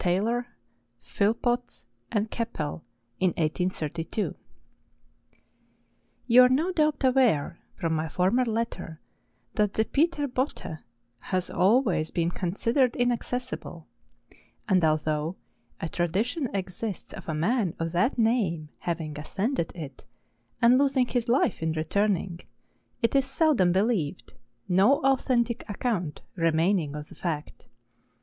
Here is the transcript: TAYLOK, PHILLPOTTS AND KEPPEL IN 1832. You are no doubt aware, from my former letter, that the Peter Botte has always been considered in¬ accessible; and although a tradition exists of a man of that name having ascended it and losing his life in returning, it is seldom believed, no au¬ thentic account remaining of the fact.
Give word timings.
TAYLOK, 0.03 0.47
PHILLPOTTS 1.01 1.85
AND 2.11 2.31
KEPPEL 2.31 2.83
IN 3.19 3.29
1832. 3.37 4.33
You 6.25 6.41
are 6.41 6.49
no 6.49 6.71
doubt 6.71 7.03
aware, 7.03 7.59
from 7.75 7.93
my 7.93 8.07
former 8.09 8.43
letter, 8.43 8.99
that 9.53 9.73
the 9.75 9.85
Peter 9.85 10.27
Botte 10.27 10.79
has 11.19 11.51
always 11.51 12.09
been 12.09 12.31
considered 12.31 12.93
in¬ 12.93 13.13
accessible; 13.13 13.85
and 14.67 14.83
although 14.83 15.35
a 15.79 15.87
tradition 15.87 16.49
exists 16.51 17.13
of 17.13 17.29
a 17.29 17.35
man 17.35 17.75
of 17.77 17.91
that 17.91 18.17
name 18.17 18.69
having 18.79 19.19
ascended 19.19 19.71
it 19.75 20.05
and 20.63 20.79
losing 20.79 21.05
his 21.05 21.29
life 21.29 21.61
in 21.61 21.73
returning, 21.73 22.39
it 23.03 23.13
is 23.15 23.27
seldom 23.27 23.71
believed, 23.71 24.33
no 24.67 24.99
au¬ 25.01 25.21
thentic 25.23 25.61
account 25.69 26.21
remaining 26.35 26.95
of 26.95 27.09
the 27.09 27.13
fact. 27.13 27.67